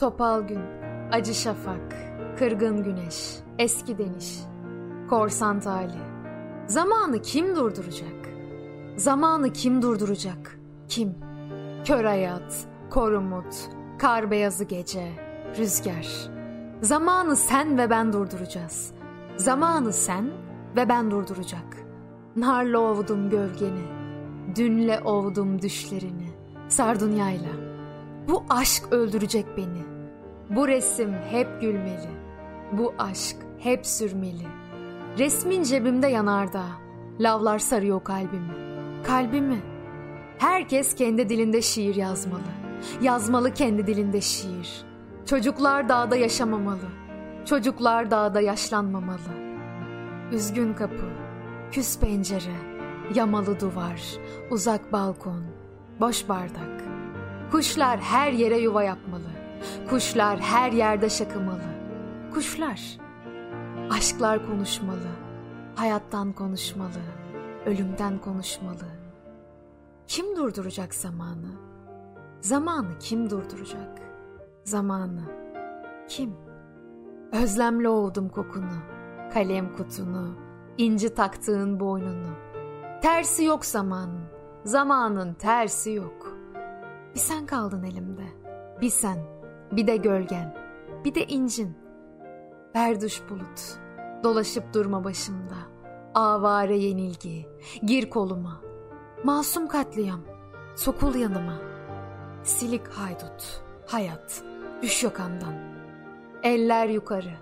Topal 0.00 0.42
gün, 0.42 0.60
acı 1.12 1.34
şafak, 1.34 1.94
kırgın 2.38 2.82
güneş, 2.82 3.36
eski 3.58 3.98
deniş, 3.98 4.38
korsan 5.10 5.60
tali. 5.60 5.92
Zamanı 6.66 7.22
kim 7.22 7.56
durduracak? 7.56 8.28
Zamanı 8.96 9.52
kim 9.52 9.82
durduracak? 9.82 10.58
Kim? 10.88 11.14
Kör 11.84 12.04
hayat, 12.04 12.66
korumut, 12.90 13.54
kar 13.98 14.30
beyazı 14.30 14.64
gece, 14.64 15.12
rüzgar. 15.58 16.30
Zamanı 16.82 17.36
sen 17.36 17.78
ve 17.78 17.90
ben 17.90 18.12
durduracağız. 18.12 18.92
Zamanı 19.36 19.92
sen 19.92 20.30
ve 20.76 20.88
ben 20.88 21.10
durduracak. 21.10 21.76
Narla 22.36 22.78
ovdum 22.78 23.30
gölgeni, 23.30 23.84
dünle 24.56 25.00
ovdum 25.00 25.62
düşlerini, 25.62 26.30
sardunyayla. 26.68 27.52
Bu 28.28 28.44
aşk 28.50 28.92
öldürecek 28.92 29.46
beni. 29.56 29.95
Bu 30.50 30.68
resim 30.68 31.12
hep 31.30 31.60
gülmeli. 31.60 32.10
Bu 32.72 32.94
aşk 32.98 33.36
hep 33.58 33.86
sürmeli. 33.86 34.46
Resmin 35.18 35.62
cebimde 35.62 36.06
yanardağ. 36.06 36.66
Lavlar 37.20 37.58
sarıyor 37.58 38.04
kalbimi. 38.04 38.54
Kalbimi. 39.04 39.62
Herkes 40.38 40.94
kendi 40.94 41.28
dilinde 41.28 41.62
şiir 41.62 41.94
yazmalı. 41.94 42.42
Yazmalı 43.00 43.54
kendi 43.54 43.86
dilinde 43.86 44.20
şiir. 44.20 44.84
Çocuklar 45.26 45.88
dağda 45.88 46.16
yaşamamalı. 46.16 46.88
Çocuklar 47.44 48.10
dağda 48.10 48.40
yaşlanmamalı. 48.40 49.46
Üzgün 50.32 50.74
kapı, 50.74 51.04
küs 51.70 51.98
pencere, 51.98 52.56
yamalı 53.14 53.60
duvar, 53.60 54.02
uzak 54.50 54.92
balkon, 54.92 55.44
boş 56.00 56.28
bardak. 56.28 56.84
Kuşlar 57.50 58.00
her 58.00 58.32
yere 58.32 58.58
yuva 58.58 58.82
yapmalı. 58.82 59.25
Kuşlar 59.90 60.40
her 60.40 60.72
yerde 60.72 61.08
şakımalı. 61.08 61.64
Kuşlar. 62.34 62.98
Aşklar 63.90 64.46
konuşmalı. 64.46 65.08
Hayattan 65.74 66.32
konuşmalı. 66.32 67.02
Ölümden 67.66 68.18
konuşmalı. 68.18 68.86
Kim 70.06 70.36
durduracak 70.36 70.94
zamanı? 70.94 71.52
Zamanı 72.40 72.98
kim 73.00 73.30
durduracak? 73.30 73.98
Zamanı. 74.64 75.22
Kim? 76.08 76.34
Özlemle 77.32 77.88
ovdum 77.88 78.28
kokunu. 78.28 78.76
Kalem 79.34 79.76
kutunu. 79.76 80.34
inci 80.78 81.14
taktığın 81.14 81.80
boynunu. 81.80 82.36
Tersi 83.02 83.44
yok 83.44 83.64
zamanın. 83.64 84.20
Zamanın 84.64 85.34
tersi 85.34 85.90
yok. 85.90 86.36
Bir 87.14 87.20
sen 87.20 87.46
kaldın 87.46 87.82
elimde. 87.82 88.24
Bir 88.80 88.90
sen. 88.90 89.18
Bir 89.72 89.86
de 89.86 89.96
gölgen. 89.96 90.54
Bir 91.04 91.14
de 91.14 91.24
incin. 91.26 91.78
Berduş 92.74 93.22
bulut. 93.30 93.78
Dolaşıp 94.24 94.74
durma 94.74 95.04
başımda. 95.04 95.56
Avare 96.14 96.76
yenilgi. 96.76 97.48
Gir 97.84 98.10
koluma. 98.10 98.60
Masum 99.24 99.68
katliam. 99.68 100.20
Sokul 100.76 101.14
yanıma. 101.14 101.58
Silik 102.42 102.88
haydut. 102.88 103.62
Hayat. 103.86 104.42
Düş 104.82 105.04
yakamdan. 105.04 105.54
Eller 106.42 106.88
yukarı. 106.88 107.34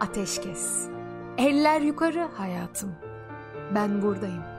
Ateş 0.00 0.40
kes. 0.40 0.88
Eller 1.38 1.80
yukarı 1.80 2.28
hayatım. 2.36 2.94
Ben 3.74 4.02
buradayım. 4.02 4.51